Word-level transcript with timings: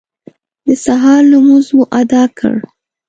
د 0.65 0.67
سهار 0.85 1.21
لمونځ 1.31 1.67
مو 1.75 1.83
اداء 2.01 2.27
کړ. 2.39 2.55